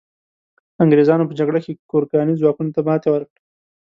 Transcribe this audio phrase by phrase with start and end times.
[0.83, 3.41] انګریزانو په جګړه کې ګورکاني ځواکونو ته ماتي ورکړه.